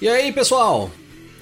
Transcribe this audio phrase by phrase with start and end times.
[0.00, 0.90] E aí, pessoal?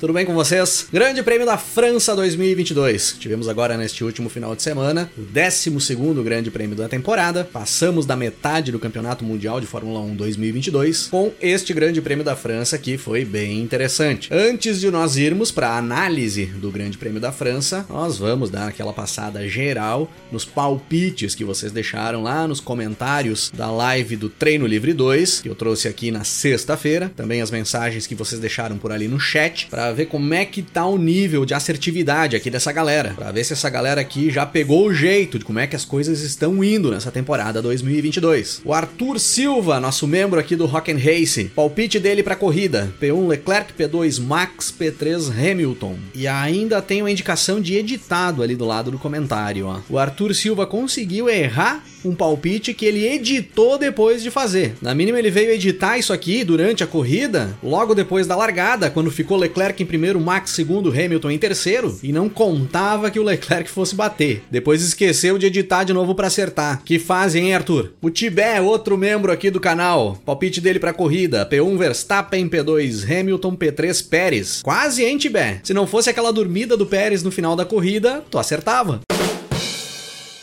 [0.00, 0.86] Tudo bem com vocês?
[0.92, 3.16] Grande Prêmio da França 2022.
[3.18, 7.42] Tivemos agora neste último final de semana o 12 Grande Prêmio da temporada.
[7.44, 12.36] Passamos da metade do Campeonato Mundial de Fórmula 1 2022 com este Grande Prêmio da
[12.36, 14.32] França que foi bem interessante.
[14.32, 18.68] Antes de nós irmos para a análise do Grande Prêmio da França, nós vamos dar
[18.68, 24.64] aquela passada geral nos palpites que vocês deixaram lá nos comentários da live do Treino
[24.64, 27.10] Livre 2, que eu trouxe aqui na sexta-feira.
[27.16, 30.62] Também as mensagens que vocês deixaram por ali no chat para ver como é que
[30.62, 34.44] tá o nível de assertividade aqui dessa galera, para ver se essa galera aqui já
[34.46, 38.62] pegou o jeito de como é que as coisas estão indo nessa temporada 2022.
[38.64, 43.28] O Arthur Silva, nosso membro aqui do Rock and Race, palpite dele para corrida: P1
[43.28, 45.96] Leclerc, P2 Max, P3 Hamilton.
[46.14, 49.80] E ainda tem uma indicação de editado ali do lado do comentário, ó.
[49.88, 54.74] O Arthur Silva conseguiu errar um palpite que ele editou depois de fazer.
[54.80, 59.10] Na mínima ele veio editar isso aqui durante a corrida, logo depois da largada, quando
[59.10, 63.70] ficou Leclerc em primeiro, Max segundo, Hamilton em terceiro, e não contava que o Leclerc
[63.70, 64.42] fosse bater.
[64.50, 66.82] Depois esqueceu de editar de novo para acertar.
[66.84, 67.92] Que fase, hein, Arthur?
[68.00, 70.18] O Tibé, outro membro aqui do canal.
[70.24, 74.62] Palpite dele pra corrida: P1 Verstappen, P2 Hamilton, P3 Pérez.
[74.62, 75.60] Quase, hein, Tibé?
[75.62, 79.00] Se não fosse aquela dormida do Pérez no final da corrida, tu acertava.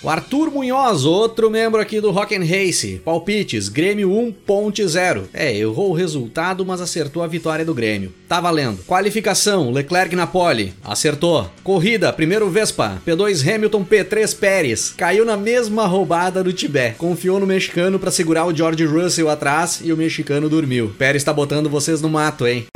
[0.06, 3.02] O Arthur Munhoz, outro membro aqui do Rock and Race.
[3.03, 5.23] Palpites, Grêmio 1.0.
[5.34, 8.14] É, errou o resultado, mas acertou a vitória do Grêmio.
[8.28, 8.83] Tá valendo.
[8.86, 10.76] Qualificação, Leclerc na pole.
[10.83, 11.50] Acertou.
[11.64, 13.02] Corrida, primeiro Vespa.
[13.03, 14.93] P2 Hamilton, P3 Pérez.
[14.95, 16.93] Caiu na mesma roubada do Tibé.
[16.99, 20.93] Confiou no mexicano para segurar o George Russell atrás e o mexicano dormiu.
[20.99, 22.67] Pérez tá botando vocês no mato, hein?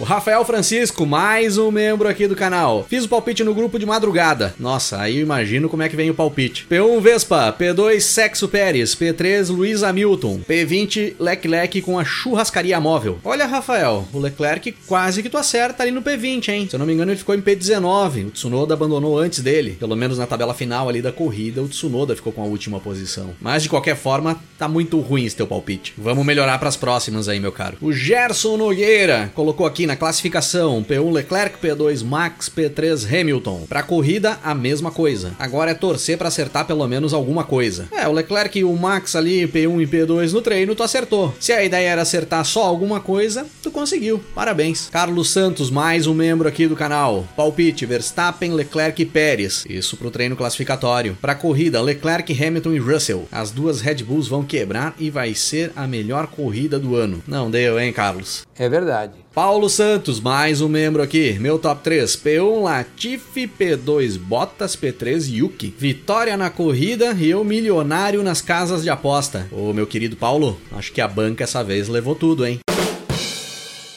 [0.00, 2.86] O Rafael Francisco, mais um membro aqui do canal.
[2.88, 4.54] Fiz o palpite no grupo de madrugada.
[4.58, 6.66] Nossa, aí eu imagino como é que vem o palpite.
[6.70, 13.18] P1 Vespa, P2 Sexo Pérez, P3 Luiz Hamilton, P20 Leclerc com a churrascaria móvel.
[13.22, 16.66] Olha, Rafael, o Leclerc quase que tu acerta ali no P20, hein?
[16.66, 18.28] Se eu não me engano, ele ficou em P19.
[18.28, 19.76] O Tsunoda abandonou antes dele.
[19.78, 23.34] Pelo menos na tabela final ali da corrida, o Tsunoda ficou com a última posição.
[23.38, 25.92] Mas de qualquer forma, tá muito ruim esse teu palpite.
[25.98, 27.76] Vamos melhorar para as próximas aí, meu caro.
[27.82, 33.66] O Gerson Nogueira colocou aqui na classificação, P1 Leclerc, P2 Max, P3 Hamilton.
[33.68, 35.32] Para corrida, a mesma coisa.
[35.36, 37.88] Agora é torcer para acertar pelo menos alguma coisa.
[37.90, 41.34] É, o Leclerc e o Max ali, P1 e P2 no treino, tu acertou.
[41.40, 44.22] Se a ideia era acertar só alguma coisa, tu conseguiu.
[44.32, 44.88] Parabéns.
[44.92, 47.26] Carlos Santos, mais um membro aqui do canal.
[47.36, 49.64] Palpite: Verstappen, Leclerc e Pérez.
[49.68, 51.18] Isso pro treino classificatório.
[51.20, 53.26] Para corrida, Leclerc, Hamilton e Russell.
[53.32, 57.20] As duas Red Bulls vão quebrar e vai ser a melhor corrida do ano.
[57.26, 58.46] Não deu, hein, Carlos?
[58.56, 59.14] É verdade.
[59.32, 61.38] Paulo Santos, mais um membro aqui.
[61.38, 65.72] Meu top 3: P1 Latifi, P2 Bottas, P3 Yuki.
[65.78, 69.46] Vitória na corrida e eu milionário nas casas de aposta.
[69.52, 72.58] Ô meu querido Paulo, acho que a banca essa vez levou tudo, hein?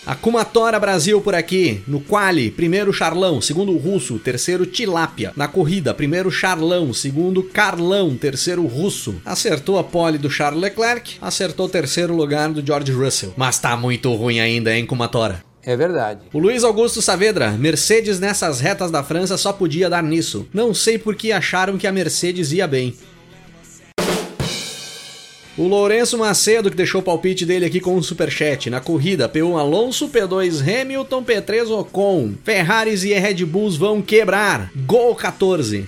[0.06, 1.82] Akumatora Brasil por aqui.
[1.88, 5.32] No quali, primeiro Charlão, segundo Russo, terceiro Tilápia.
[5.34, 9.16] Na corrida, primeiro Charlão, segundo Carlão, terceiro Russo.
[9.24, 13.34] Acertou a pole do Charles Leclerc, acertou o terceiro lugar do George Russell.
[13.38, 15.42] Mas tá muito ruim ainda, hein, Kumatora?
[15.66, 16.20] É verdade.
[16.34, 20.46] O Luiz Augusto Saavedra, Mercedes nessas retas da França só podia dar nisso.
[20.54, 22.94] Não sei por que acharam que a Mercedes ia bem.
[25.56, 28.72] O Lourenço Macedo, que deixou o palpite dele aqui com um superchat.
[28.72, 32.34] Na corrida, P1 Alonso, P2 Hamilton, P3 Ocon.
[32.44, 34.72] Ferraris e Red Bulls vão quebrar.
[34.76, 35.88] Gol 14.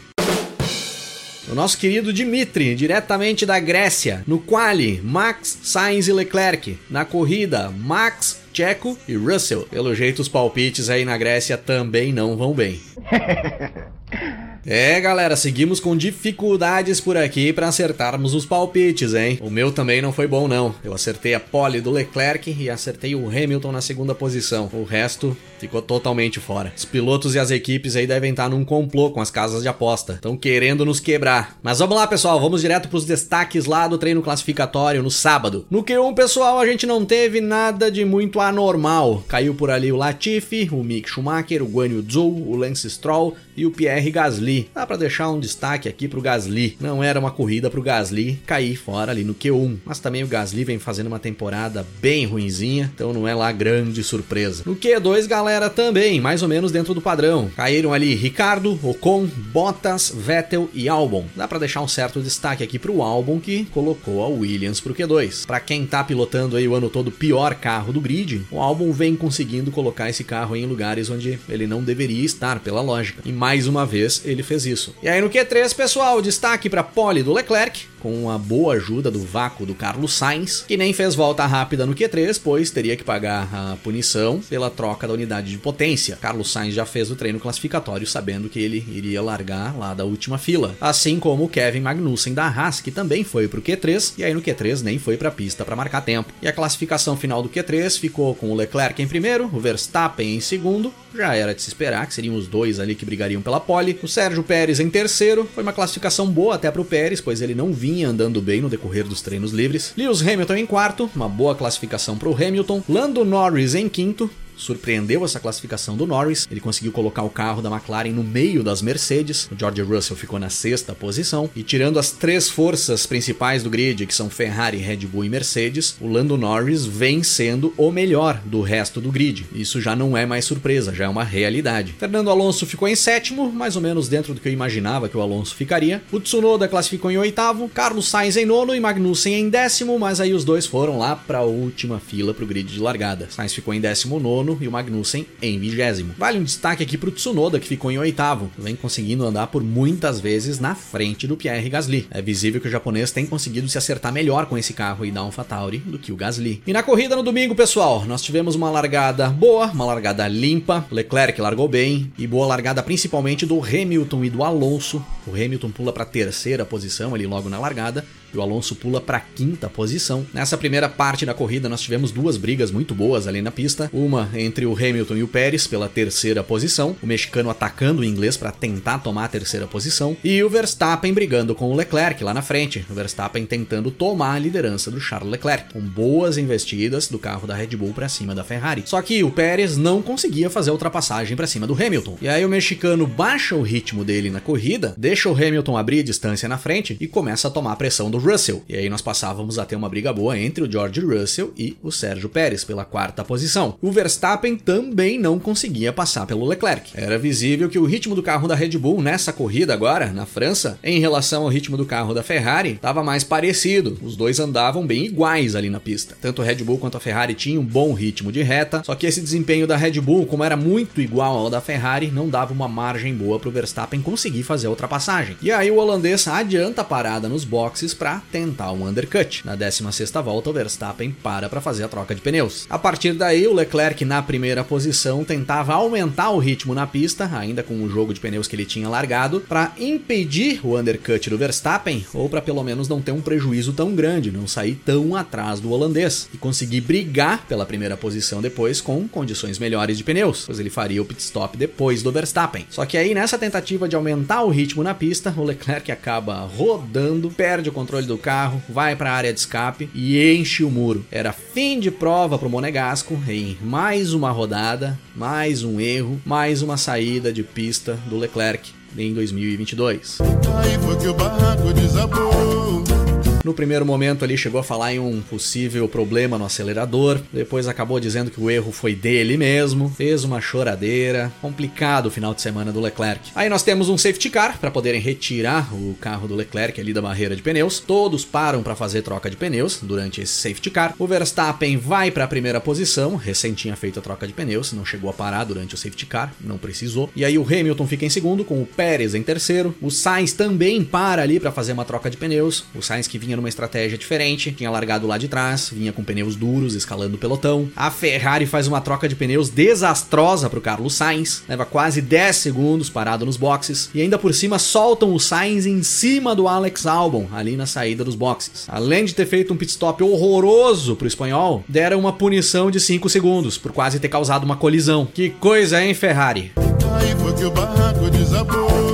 [1.50, 4.24] O nosso querido Dimitri, diretamente da Grécia.
[4.28, 6.78] No quali, Max, Sainz e Leclerc.
[6.88, 9.68] Na corrida, Max, Checo e Russell.
[9.72, 12.80] Pelo jeito, os palpites aí na Grécia também não vão bem.
[14.68, 19.38] É, galera, seguimos com dificuldades por aqui para acertarmos os palpites, hein?
[19.40, 20.74] O meu também não foi bom, não.
[20.84, 24.68] Eu acertei a pole do Leclerc e acertei o Hamilton na segunda posição.
[24.74, 26.74] O resto ficou totalmente fora.
[26.76, 30.14] Os pilotos e as equipes aí devem estar num complô com as casas de aposta.
[30.14, 31.60] Estão querendo nos quebrar.
[31.62, 35.68] Mas vamos lá, pessoal, vamos direto para os destaques lá do treino classificatório no sábado.
[35.70, 39.24] No Q1, pessoal, a gente não teve nada de muito anormal.
[39.28, 43.64] Caiu por ali o Latifi, o Mick Schumacher, o Guanyu Zhou, o Lance Stroll e
[43.64, 44.55] o Pierre Gasly.
[44.56, 44.70] Gasly.
[44.74, 46.78] Dá para deixar um destaque aqui pro Gasly.
[46.80, 50.64] Não era uma corrida pro Gasly cair fora ali no Q1, mas também o Gasly
[50.64, 54.64] vem fazendo uma temporada bem ruinzinha, então não é lá grande surpresa.
[54.66, 57.50] No Q2, galera, também, mais ou menos dentro do padrão.
[57.56, 61.26] Caíram ali Ricardo, Ocon, Bottas, Vettel e Albon.
[61.36, 65.46] Dá para deixar um certo destaque aqui pro Albon que colocou a Williams pro Q2.
[65.46, 69.16] Para quem tá pilotando aí o ano todo pior carro do grid, o Albon vem
[69.16, 73.22] conseguindo colocar esse carro em lugares onde ele não deveria estar, pela lógica.
[73.26, 74.96] E mais uma vez ele fez isso.
[75.02, 79.18] E aí no Q3, pessoal, destaque para pole do Leclerc, com a boa ajuda do
[79.18, 83.50] vácuo do Carlos Sainz, que nem fez volta rápida no Q3, pois teria que pagar
[83.52, 86.16] a punição pela troca da unidade de potência.
[86.22, 90.38] Carlos Sainz já fez o treino classificatório sabendo que ele iria largar lá da última
[90.38, 94.36] fila, assim como o Kevin Magnussen da Haas, que também foi pro Q3 e aí
[94.36, 96.32] no Q3 nem foi para a pista para marcar tempo.
[96.44, 100.40] E a classificação final do Q3 ficou com o Leclerc em primeiro, o Verstappen em
[100.40, 103.98] segundo, já era de se esperar que seriam os dois ali que brigariam pela pole.
[104.04, 107.56] O Sérgio Pérez em terceiro, foi uma classificação boa até para o Pérez, pois ele
[107.56, 109.94] não vinha vinha andando bem no decorrer dos treinos livres.
[109.96, 112.84] Lewis Hamilton em quarto, uma boa classificação para o Hamilton.
[112.90, 116.48] Lando Norris em quinto, surpreendeu essa classificação do Norris.
[116.50, 119.50] Ele conseguiu colocar o carro da McLaren no meio das Mercedes.
[119.52, 121.50] O George Russell ficou na sexta posição.
[121.56, 125.96] E tirando as três forças principais do grid, que são Ferrari, Red Bull e Mercedes,
[126.00, 129.46] o Lando Norris vem sendo o melhor do resto do grid.
[129.54, 131.96] Isso já não é mais surpresa, já é uma realidade.
[131.98, 135.22] Fernando Alonso ficou em sétimo, mais ou menos dentro do que eu imaginava que o
[135.22, 136.02] Alonso ficaria.
[136.12, 140.34] O Tsunoda classificou em oitavo, Carlos Sainz em nono e Magnussen em décimo, mas aí
[140.34, 143.28] os dois foram lá para a última fila para o grid de largada.
[143.30, 146.14] Sainz ficou em décimo nono nono e o Magnussen em vigésimo.
[146.18, 149.64] Vale um destaque aqui para o Tsunoda, que ficou em oitavo, vem conseguindo andar por
[149.64, 152.08] muitas vezes na frente do Pierre Gasly.
[152.12, 155.24] É visível que o japonês tem conseguido se acertar melhor com esse carro e dar
[155.24, 156.62] um Fatauri do que o Gasly.
[156.66, 161.40] E na corrida no domingo, pessoal, nós tivemos uma largada boa, uma largada limpa, Leclerc
[161.42, 165.04] largou bem e boa largada principalmente do Hamilton e do Alonso.
[165.26, 169.02] O Hamilton pula para a terceira posição ali logo na largada e o Alonso pula
[169.02, 170.26] para a quinta posição.
[170.34, 173.90] Nessa primeira parte da corrida, nós tivemos duas brigas muito boas ali na pista.
[173.94, 178.38] Uma entre o Hamilton e o Pérez pela terceira posição, o mexicano atacando o inglês
[178.38, 182.42] para tentar tomar a terceira posição, e o Verstappen brigando com o Leclerc lá na
[182.42, 182.86] frente.
[182.90, 187.56] O Verstappen tentando tomar a liderança do Charles Leclerc, com boas investidas do carro da
[187.56, 188.84] Red Bull para cima da Ferrari.
[188.86, 192.18] Só que o Pérez não conseguia fazer a ultrapassagem para cima do Hamilton.
[192.22, 196.50] E aí o mexicano baixa o ritmo dele na corrida, deixa o Hamilton abrir distância
[196.50, 198.64] na frente e começa a tomar a pressão do Russell.
[198.68, 201.92] E aí nós passávamos a ter uma briga boa entre o George Russell e o
[201.92, 203.76] Sérgio Pérez pela quarta posição.
[203.82, 206.92] O Verstappen também não conseguia passar pelo Leclerc.
[206.96, 210.80] Era visível que o ritmo do carro da Red Bull nessa corrida agora, na França,
[210.84, 213.98] em relação ao ritmo do carro da Ferrari, estava mais parecido.
[214.02, 216.18] Os dois andavam bem iguais ali na pista.
[216.20, 219.06] Tanto a Red Bull quanto a Ferrari tinham um bom ritmo de reta, só que
[219.06, 222.68] esse desempenho da Red Bull, como era muito igual ao da Ferrari, não dava uma
[222.68, 225.38] margem boa para o Verstappen conseguir fazer a ultrapassagem.
[225.42, 229.46] E aí o holandês adianta a parada nos boxes para tentar um undercut.
[229.46, 232.66] Na 16ª volta, o Verstappen para para fazer a troca de pneus.
[232.70, 237.64] A partir daí, o Leclerc na primeira posição tentava aumentar o ritmo na pista, ainda
[237.64, 242.06] com o jogo de pneus que ele tinha largado, para impedir o undercut do Verstappen
[242.14, 245.72] ou para pelo menos não ter um prejuízo tão grande, não sair tão atrás do
[245.72, 250.70] holandês e conseguir brigar pela primeira posição depois com condições melhores de pneus, pois ele
[250.70, 252.66] faria o pit stop depois do Verstappen.
[252.70, 257.30] Só que aí nessa tentativa de aumentar o ritmo na pista, o Leclerc acaba rodando,
[257.30, 261.06] perde o controle do carro, vai para a área de escape e enche o muro.
[261.12, 266.62] Era fim de prova para o Monegasco em mais uma rodada, mais um erro, mais
[266.62, 270.20] uma saída de pista do Leclerc em 2022.
[270.22, 273.05] Aí foi que o barraco desabou.
[273.46, 278.00] No primeiro momento ali chegou a falar em um possível problema no acelerador, depois acabou
[278.00, 282.72] dizendo que o erro foi dele mesmo, fez uma choradeira, complicado o final de semana
[282.72, 283.30] do Leclerc.
[283.36, 287.04] Aí nós temos um safety car para poderem retirar o carro do Leclerc ali da
[287.04, 287.80] barreira de pneus.
[287.80, 290.96] Todos param para fazer troca de pneus durante esse safety car.
[290.98, 294.84] O Verstappen vai para a primeira posição, recém tinha feito a troca de pneus, não
[294.84, 297.12] chegou a parar durante o safety car, não precisou.
[297.16, 299.76] E aí o Hamilton fica em segundo com o Pérez em terceiro.
[299.80, 302.66] O Sainz também para ali para fazer uma troca de pneus.
[302.74, 306.04] O Sainz que vinha vinha numa estratégia diferente, tinha largado lá de trás, vinha com
[306.04, 307.70] pneus duros, escalando o pelotão.
[307.76, 312.90] A Ferrari faz uma troca de pneus desastrosa pro Carlos Sainz, leva quase 10 segundos
[312.90, 317.28] parado nos boxes e ainda por cima soltam o Sainz em cima do Alex Albon,
[317.32, 318.66] ali na saída dos boxes.
[318.68, 323.10] Além de ter feito um pit stop horroroso pro espanhol, deram uma punição de 5
[323.10, 325.08] segundos por quase ter causado uma colisão.
[325.14, 326.52] Que coisa, hein, Ferrari?
[326.94, 328.85] Aí foi que o barraco desabou.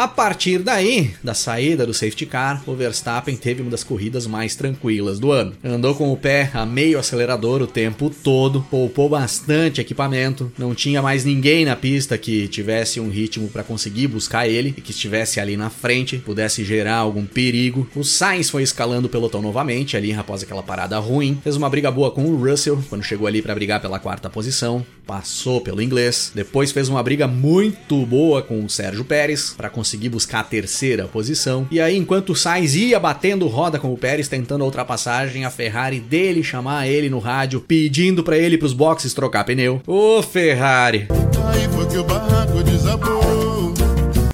[0.00, 4.56] A partir daí, da saída do safety car, o Verstappen teve uma das corridas mais
[4.56, 5.52] tranquilas do ano.
[5.62, 11.02] Andou com o pé a meio acelerador o tempo todo, poupou bastante equipamento, não tinha
[11.02, 15.38] mais ninguém na pista que tivesse um ritmo para conseguir buscar ele e que estivesse
[15.38, 17.86] ali na frente, pudesse gerar algum perigo.
[17.94, 21.90] O Sainz foi escalando o pelotão novamente ali após aquela parada ruim, fez uma briga
[21.90, 26.30] boa com o Russell quando chegou ali para brigar pela quarta posição, passou pelo inglês,
[26.32, 31.08] depois fez uma briga muito boa com o Sérgio Pérez para conseguir buscar a terceira
[31.08, 31.66] posição.
[31.68, 35.50] E aí, enquanto o Sainz ia batendo roda com o Pérez tentando a ultrapassagem, a
[35.50, 39.82] Ferrari dele chamar ele no rádio, pedindo para ele pros boxes trocar pneu.
[39.84, 41.08] Ô Ferrari!
[41.52, 43.29] Aí foi que o barraco desabou.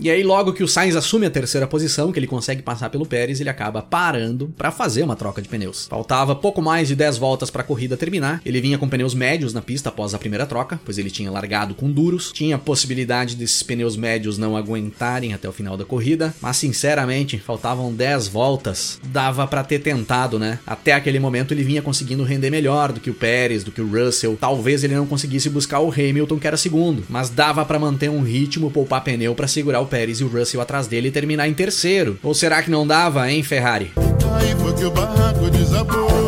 [0.07, 3.05] E aí, logo que o Sainz assume a terceira posição, que ele consegue passar pelo
[3.05, 5.89] Pérez, ele acaba parando para fazer uma troca de pneus.
[5.91, 8.41] Faltava pouco mais de 10 voltas para a corrida terminar.
[8.47, 11.75] Ele vinha com pneus médios na pista após a primeira troca, pois ele tinha largado
[11.75, 12.31] com duros.
[12.33, 17.93] Tinha possibilidade desses pneus médios não aguentarem até o final da corrida, mas sinceramente, faltavam
[17.93, 19.01] 10 voltas.
[19.07, 20.61] Dava para ter tentado, né?
[20.65, 23.91] Até aquele momento ele vinha conseguindo render melhor do que o Pérez, do que o
[23.91, 24.39] Russell.
[24.41, 28.23] Talvez ele não conseguisse buscar o Hamilton, que era segundo, mas dava para manter um
[28.23, 32.19] ritmo, poupar pneu para segurar o Pérez e o Russell atrás dele terminar em terceiro.
[32.23, 33.93] Ou será que não dava, hein, Ferrari?
[34.35, 36.25] Aí foi que o barraco desabou.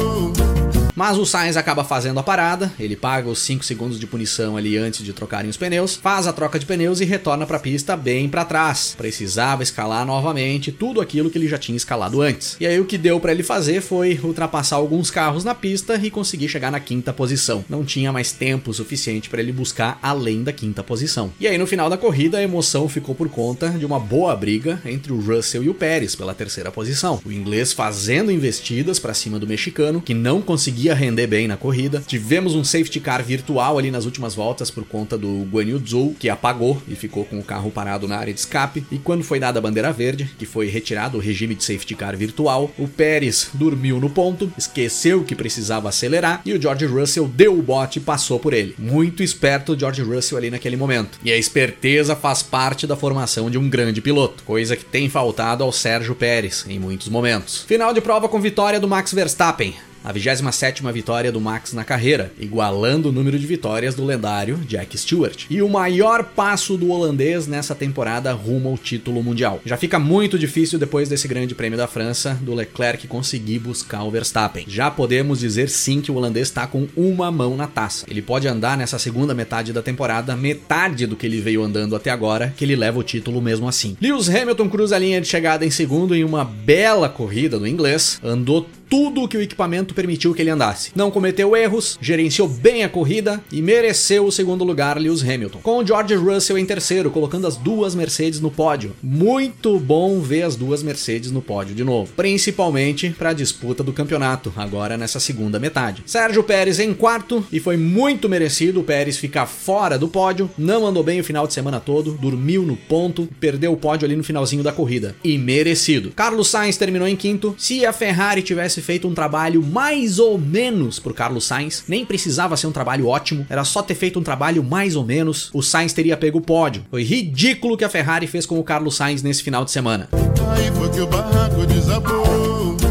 [0.99, 4.77] Mas o Sainz acaba fazendo a parada, ele paga os 5 segundos de punição ali
[4.77, 7.97] antes de trocarem os pneus, faz a troca de pneus e retorna para a pista
[7.97, 8.97] bem para trás.
[8.99, 12.57] Precisava escalar novamente tudo aquilo que ele já tinha escalado antes.
[12.59, 16.11] E aí o que deu para ele fazer foi ultrapassar alguns carros na pista e
[16.11, 17.65] conseguir chegar na quinta posição.
[17.69, 21.33] Não tinha mais tempo suficiente para ele buscar além da quinta posição.
[21.39, 24.83] E aí no final da corrida a emoção ficou por conta de uma boa briga
[24.85, 27.21] entre o Russell e o Pérez pela terceira posição.
[27.25, 32.03] O inglês fazendo investidas para cima do mexicano, que não conseguia render bem na corrida.
[32.07, 36.17] Tivemos um safety car virtual ali nas últimas voltas por conta do Guan Yu Zhou,
[36.19, 38.85] que apagou e ficou com o carro parado na área de escape.
[38.91, 42.17] E quando foi dada a bandeira verde, que foi retirado o regime de safety car
[42.17, 47.59] virtual, o Pérez dormiu no ponto, esqueceu que precisava acelerar e o George Russell deu
[47.59, 48.75] o bote e passou por ele.
[48.79, 51.19] Muito esperto o George Russell ali naquele momento.
[51.25, 55.63] E a esperteza faz parte da formação de um grande piloto, coisa que tem faltado
[55.65, 57.63] ao Sérgio Pérez em muitos momentos.
[57.63, 59.75] Final de prova com vitória do Max Verstappen
[60.09, 64.97] a 27ª vitória do Max na carreira, igualando o número de vitórias do lendário Jack
[64.97, 65.45] Stewart.
[65.51, 69.61] E o maior passo do holandês nessa temporada rumo ao título mundial.
[69.67, 74.11] Já fica muito difícil depois desse grande prêmio da França do Leclerc conseguir buscar o
[74.11, 74.65] Verstappen.
[74.67, 78.07] Já podemos dizer sim que o holandês está com uma mão na taça.
[78.09, 82.09] Ele pode andar nessa segunda metade da temporada metade do que ele veio andando até
[82.11, 83.95] agora, que ele leva o título mesmo assim.
[84.01, 88.19] Lewis Hamilton cruza a linha de chegada em segundo em uma bela corrida do inglês,
[88.25, 90.91] andou tudo o que o equipamento permitiu que ele andasse.
[90.95, 95.61] Não cometeu erros, gerenciou bem a corrida e mereceu o segundo lugar Lewis Hamilton.
[95.63, 98.95] Com George Russell em terceiro, colocando as duas Mercedes no pódio.
[99.03, 103.93] Muito bom ver as duas Mercedes no pódio de novo, principalmente para a disputa do
[103.93, 106.03] campeonato, agora nessa segunda metade.
[106.07, 110.87] Sérgio Pérez em quarto e foi muito merecido o Pérez ficar fora do pódio, não
[110.87, 114.25] andou bem o final de semana todo, dormiu no ponto, perdeu o pódio ali no
[114.25, 115.15] finalzinho da corrida.
[115.23, 116.11] E merecido.
[116.11, 117.55] Carlos Sainz terminou em quinto.
[117.59, 122.05] Se a Ferrari tivesse tivesse feito um trabalho mais ou menos pro Carlos Sainz, nem
[122.05, 125.63] precisava ser um trabalho ótimo, era só ter feito um trabalho mais ou menos, o
[125.63, 126.85] Sainz teria pego o pódio.
[126.91, 130.09] Foi ridículo o que a Ferrari fez com o Carlos Sainz nesse final de semana.
[130.51, 132.88] Aí foi que o barraco desabou.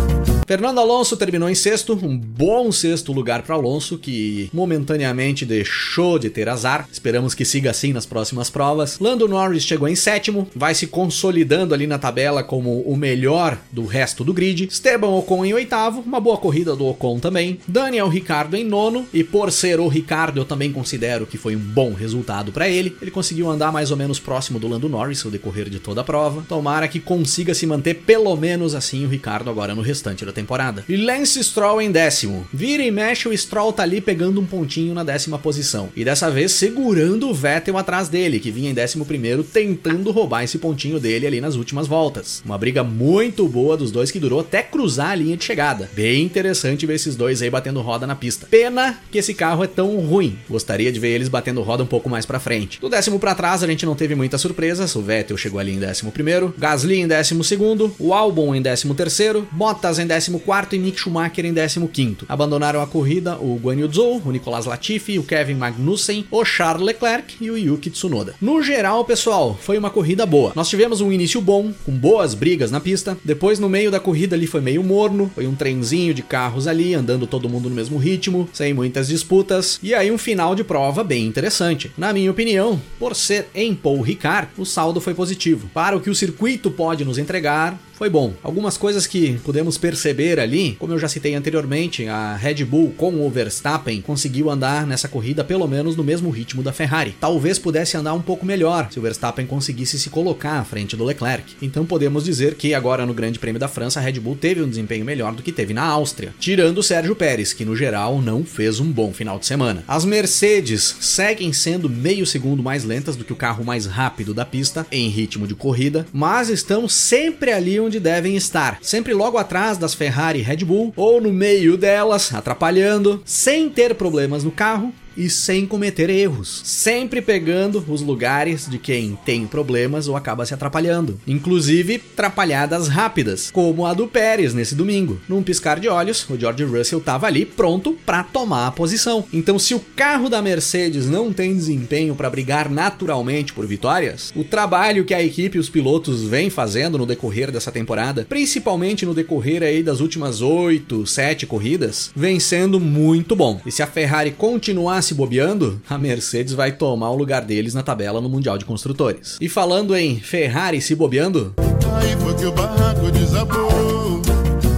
[0.47, 6.29] Fernando Alonso terminou em sexto, um bom sexto lugar para Alonso, que momentaneamente deixou de
[6.29, 6.87] ter azar.
[6.89, 8.97] Esperamos que siga assim nas próximas provas.
[8.97, 13.85] Lando Norris chegou em sétimo, vai se consolidando ali na tabela como o melhor do
[13.85, 14.69] resto do grid.
[14.71, 17.59] Esteban Ocon em oitavo, uma boa corrida do Ocon também.
[17.67, 21.59] Daniel Ricardo em nono, e por ser o Ricardo, eu também considero que foi um
[21.59, 22.95] bom resultado para ele.
[23.01, 26.05] Ele conseguiu andar mais ou menos próximo do Lando Norris no decorrer de toda a
[26.05, 26.45] prova.
[26.47, 30.85] Tomara que consiga se manter pelo menos assim o Ricardo agora no restante da temporada.
[30.87, 32.47] E Lance Stroll em décimo.
[32.53, 35.89] Vira e mexe, o Stroll tá ali pegando um pontinho na décima posição.
[35.95, 40.43] E dessa vez segurando o Vettel atrás dele, que vinha em décimo primeiro, tentando roubar
[40.43, 42.41] esse pontinho dele ali nas últimas voltas.
[42.45, 45.89] Uma briga muito boa dos dois que durou até cruzar a linha de chegada.
[45.93, 48.47] Bem interessante ver esses dois aí batendo roda na pista.
[48.49, 50.37] Pena que esse carro é tão ruim.
[50.49, 52.79] Gostaria de ver eles batendo roda um pouco mais para frente.
[52.79, 54.95] Do décimo para trás a gente não teve muitas surpresas.
[54.95, 58.93] O Vettel chegou ali em décimo primeiro, Gasly em décimo segundo, o Albon em décimo
[58.93, 62.17] terceiro, Bottas em décimo 14 e Mick Schumacher em 15.
[62.27, 66.85] Abandonaram a corrida o Guan Yu Zhou, o Nicolas Latifi, o Kevin Magnussen, o Charles
[66.85, 68.35] Leclerc e o Yuki Tsunoda.
[68.41, 70.51] No geral, pessoal, foi uma corrida boa.
[70.55, 73.17] Nós tivemos um início bom, com boas brigas na pista.
[73.23, 76.93] Depois, no meio da corrida ali foi meio morno, foi um trenzinho de carros ali,
[76.93, 79.79] andando todo mundo no mesmo ritmo, sem muitas disputas.
[79.81, 81.91] E aí um final de prova bem interessante.
[81.97, 85.69] Na minha opinião, por ser em Paul Ricard, o saldo foi positivo.
[85.73, 88.33] Para o que o circuito pode nos entregar, foi bom.
[88.43, 93.25] Algumas coisas que pudemos perceber ali, como eu já citei anteriormente, a Red Bull com
[93.25, 97.15] o Verstappen conseguiu andar nessa corrida pelo menos no mesmo ritmo da Ferrari.
[97.19, 101.03] Talvez pudesse andar um pouco melhor se o Verstappen conseguisse se colocar à frente do
[101.03, 101.55] Leclerc.
[101.59, 104.69] Então podemos dizer que agora no Grande Prêmio da França a Red Bull teve um
[104.69, 108.45] desempenho melhor do que teve na Áustria, tirando o Sérgio Pérez, que no geral não
[108.45, 109.83] fez um bom final de semana.
[109.87, 114.45] As Mercedes seguem sendo meio segundo mais lentas do que o carro mais rápido da
[114.45, 119.77] pista em ritmo de corrida, mas estão sempre ali onde devem estar, sempre logo atrás
[119.77, 124.93] das Ferrari e Red Bull, ou no meio delas, atrapalhando, sem ter problemas no carro
[125.17, 130.53] e sem cometer erros, sempre pegando os lugares de quem tem problemas ou acaba se
[130.53, 135.19] atrapalhando, inclusive atrapalhadas rápidas, como a do Pérez nesse domingo.
[135.27, 139.25] Num piscar de olhos, o George Russell estava ali pronto para tomar a posição.
[139.33, 144.43] Então, se o carro da Mercedes não tem desempenho para brigar naturalmente por vitórias, o
[144.43, 149.13] trabalho que a equipe e os pilotos vêm fazendo no decorrer dessa temporada, principalmente no
[149.13, 153.59] decorrer aí das últimas 8, 7 corridas, vem sendo muito bom.
[153.65, 157.81] E se a Ferrari continuar se bobeando, a Mercedes vai tomar o lugar deles na
[157.81, 159.37] tabela no Mundial de Construtores.
[159.39, 161.55] E falando em Ferrari se bobeando.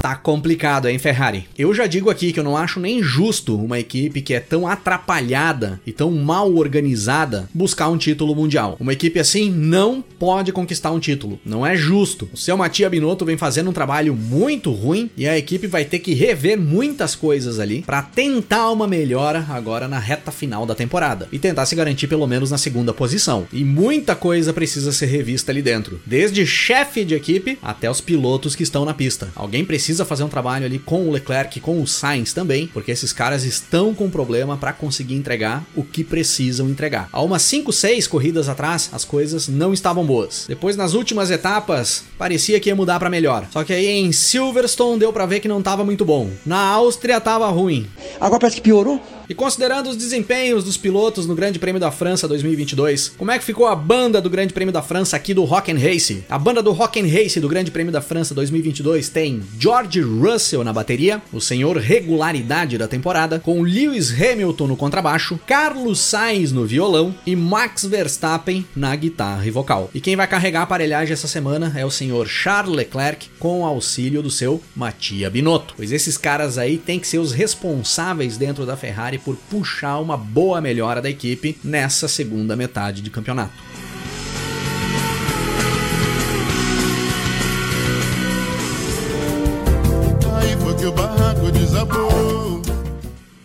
[0.09, 1.47] Tá complicado, hein, Ferrari?
[1.55, 4.67] Eu já digo aqui que eu não acho nem justo uma equipe que é tão
[4.67, 8.75] atrapalhada e tão mal organizada buscar um título mundial.
[8.79, 11.39] Uma equipe assim não pode conquistar um título.
[11.45, 12.27] Não é justo.
[12.33, 15.99] O seu Matia Binotto vem fazendo um trabalho muito ruim e a equipe vai ter
[15.99, 21.27] que rever muitas coisas ali para tentar uma melhora agora na reta final da temporada
[21.31, 23.45] e tentar se garantir pelo menos na segunda posição.
[23.53, 28.55] E muita coisa precisa ser revista ali dentro, desde chefe de equipe até os pilotos
[28.55, 29.29] que estão na pista.
[29.35, 32.91] Alguém precisa precisa fazer um trabalho ali com o Leclerc, com o Sainz também, porque
[32.91, 37.09] esses caras estão com problema para conseguir entregar o que precisam entregar.
[37.11, 40.45] Há umas 5, 6 corridas atrás, as coisas não estavam boas.
[40.47, 43.47] Depois, nas últimas etapas, parecia que ia mudar para melhor.
[43.51, 46.29] Só que aí em Silverstone deu para ver que não estava muito bom.
[46.45, 47.87] Na Áustria estava ruim.
[48.19, 49.01] Agora parece que piorou.
[49.29, 53.45] E considerando os desempenhos dos pilotos no Grande Prêmio da França 2022, como é que
[53.45, 56.23] ficou a banda do Grande Prêmio da França aqui do Rock and Race?
[56.27, 60.63] A banda do Rock and Race do Grande Prêmio da França 2022 tem George Russell
[60.63, 66.65] na bateria, o senhor regularidade da temporada, com Lewis Hamilton no contrabaixo, Carlos Sainz no
[66.65, 69.91] violão e Max Verstappen na guitarra e vocal.
[69.93, 73.65] E quem vai carregar a aparelhagem essa semana é o senhor Charles Leclerc com o
[73.65, 75.75] auxílio do seu Mattia Binotto.
[75.77, 80.17] Pois esses caras aí têm que ser os responsáveis dentro da Ferrari por puxar uma
[80.17, 83.69] boa melhora da equipe nessa segunda metade de campeonato.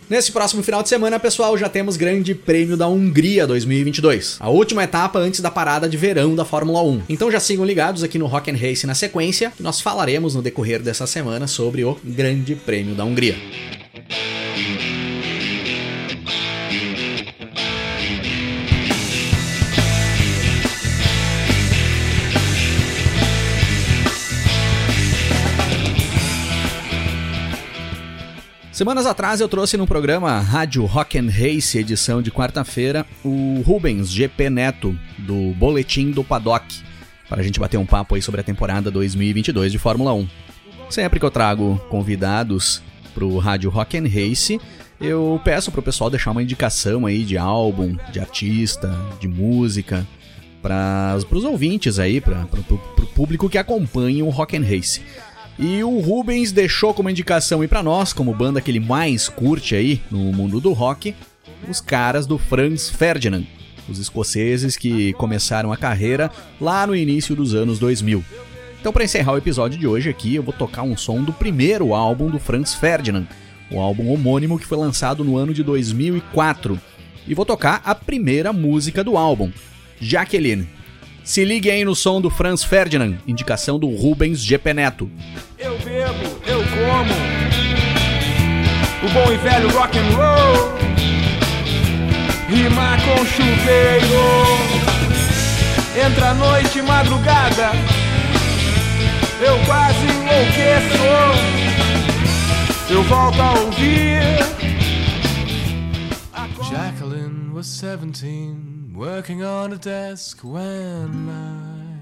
[0.07, 4.83] Nesse próximo final de semana, pessoal, já temos Grande Prêmio da Hungria 2022, a última
[4.83, 7.01] etapa antes da parada de verão da Fórmula 1.
[7.09, 10.43] Então já sigam ligados aqui no Rock and Race na sequência, que nós falaremos no
[10.43, 13.35] decorrer dessa semana sobre o Grande Prêmio da Hungria.
[28.75, 34.11] Semanas atrás eu trouxe no programa Rádio Rock and Race, edição de quarta-feira, o Rubens
[34.11, 36.83] GP Neto, do Boletim do Paddock,
[37.29, 40.27] para a gente bater um papo aí sobre a temporada 2022 de Fórmula 1.
[40.89, 42.83] Sempre que eu trago convidados
[43.13, 44.59] pro Rádio Rock and Race,
[44.99, 50.05] eu peço pro pessoal deixar uma indicação aí de álbum, de artista, de música,
[50.61, 55.01] para os ouvintes aí, para o público que acompanha o Rock and Race.
[55.57, 59.73] E o Rubens deixou como indicação aí para nós, como banda que ele mais curte
[59.73, 61.15] aí no mundo do rock,
[61.69, 63.43] os caras do Franz Ferdinand,
[63.87, 68.23] os escoceses que começaram a carreira lá no início dos anos 2000.
[68.79, 71.93] Então, para encerrar o episódio de hoje aqui, eu vou tocar um som do primeiro
[71.93, 73.25] álbum do Franz Ferdinand,
[73.71, 76.79] o álbum homônimo que foi lançado no ano de 2004.
[77.27, 79.51] E vou tocar a primeira música do álbum,
[79.99, 80.67] Jacqueline.
[81.25, 85.09] Se ligue aí no som do Franz Ferdinand, indicação do Rubens GP Neto.
[85.57, 87.15] Eu bebo, eu como,
[89.03, 90.77] o bom e velho rock and roll,
[92.47, 94.05] rimar com chuveiro,
[96.05, 97.71] entra noite madrugada,
[99.41, 101.65] eu quase enlouqueço.
[102.91, 104.21] eu volto a ouvir.
[106.69, 111.99] Jacqueline was 17, working on a desk when I,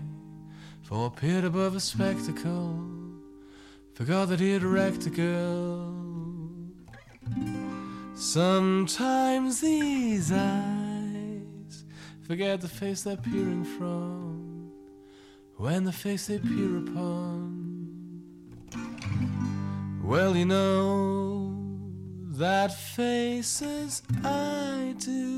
[0.84, 2.86] for appeared above a spectacle,
[3.94, 5.94] forgot that he'd wrecked a girl.
[8.16, 11.84] Sometimes these eyes
[12.22, 14.72] forget the face they're peering from
[15.58, 17.64] when the face they peer upon.
[20.04, 21.56] Well, you know
[22.38, 25.33] that faces I do,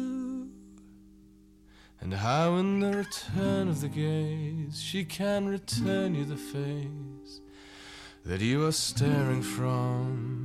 [2.06, 7.41] and how in the return of the gaze she can return you the face
[8.24, 10.44] that you are staring from.